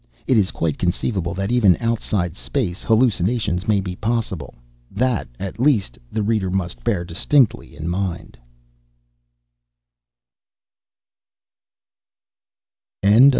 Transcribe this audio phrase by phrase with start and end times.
[0.25, 4.55] It is quite conceivable that even outside space hallucinations may be possible.
[4.89, 8.35] That, at least, the reader must bear distinctly in mind.